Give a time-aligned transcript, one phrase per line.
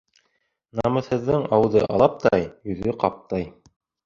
[0.79, 3.47] Намыҫһыҙҙың ауыҙы алаптай, йөҙө ҡаптай.